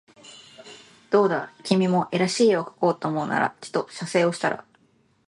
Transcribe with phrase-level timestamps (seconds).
[1.11, 4.65] どうだ君も画らしい画をかこうと思うならちと写生をしたら